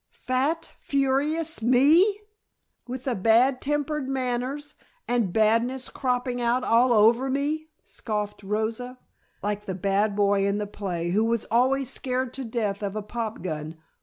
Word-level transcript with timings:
Fat, 0.25 0.71
furious 0.81 1.61
me! 1.61 2.19
With 2.87 3.03
the 3.03 3.13
bad 3.13 3.61
tempered 3.61 4.09
manners, 4.09 4.73
and 5.07 5.31
badness 5.31 5.89
cropping 5.89 6.41
out 6.41 6.63
all 6.63 6.91
over 6.91 7.29
me!" 7.29 7.67
scoffed 7.83 8.41
Rosa. 8.41 8.97
"Like 9.43 9.65
the 9.65 9.75
bad 9.75 10.15
boy 10.15 10.47
in 10.47 10.57
the 10.57 10.65
play 10.65 11.11
who 11.11 11.23
was 11.23 11.45
always 11.51 11.91
scared 11.91 12.33
to 12.33 12.43
death 12.43 12.81
of 12.81 12.95
a 12.95 13.03
pop 13.03 13.43
gun. 13.43 13.77